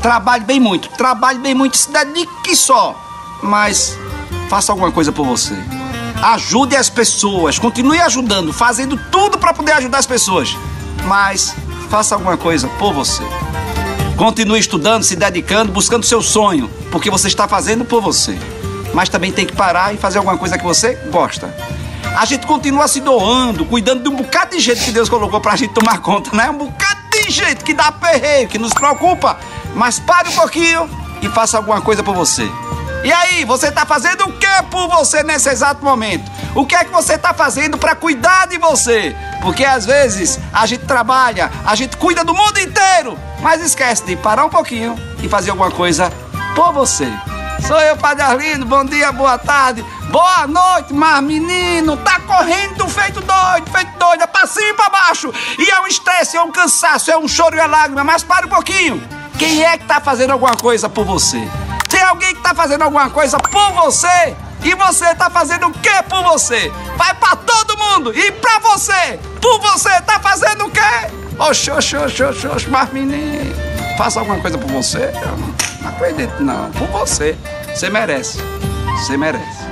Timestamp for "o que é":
36.54-36.84